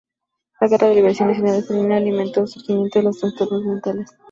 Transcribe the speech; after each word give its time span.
La 0.59 0.67
guerra 0.67 0.87
de 0.87 0.95
liberación 0.95 1.27
nacional 1.27 1.57
argelina 1.57 1.97
alimentó 1.97 2.41
el 2.41 2.47
surgimiento 2.47 2.97
de 2.97 3.03
trastornos 3.19 3.63
mentales. 3.63 4.09